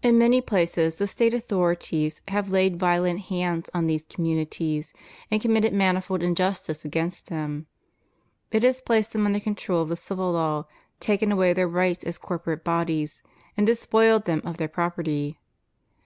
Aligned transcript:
In 0.00 0.16
many 0.16 0.40
places 0.40 0.94
the 0.94 1.08
State 1.08 1.34
authorities 1.34 2.22
have 2.28 2.52
laid 2.52 2.78
violent 2.78 3.22
hands 3.22 3.68
on 3.74 3.88
these 3.88 4.04
communities, 4.06 4.94
and 5.28 5.42
com 5.42 5.54
mitted 5.54 5.72
manifold 5.72 6.22
injustice 6.22 6.84
against 6.84 7.26
them; 7.26 7.66
it 8.52 8.62
has 8.62 8.80
placed 8.80 9.12
them 9.12 9.26
under 9.26 9.40
control 9.40 9.82
of 9.82 9.88
the 9.88 9.96
civil 9.96 10.30
law, 10.30 10.66
taken 11.00 11.32
away 11.32 11.52
their 11.52 11.66
rights 11.66 12.04
as 12.04 12.16
corporate 12.16 12.62
bodies, 12.62 13.24
and 13.56 13.66
despoiled 13.66 14.24
them 14.24 14.40
of 14.44 14.56
their 14.56 14.68
property. 14.68 15.36